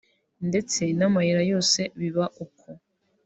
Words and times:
ndetse 0.49 0.81
n’amayira 0.97 1.41
yose 1.51 1.79
biba 1.99 2.25
uko 2.43 2.67